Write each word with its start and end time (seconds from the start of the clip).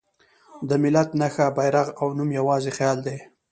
د 0.69 0.71
ملت 0.83 1.09
نښه، 1.19 1.47
بیرغ 1.57 1.87
او 2.01 2.07
نوم 2.17 2.29
یواځې 2.39 2.71
خیال 2.77 2.97
دی. 3.07 3.17